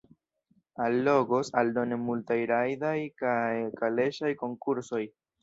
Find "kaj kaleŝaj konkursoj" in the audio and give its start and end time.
3.25-5.05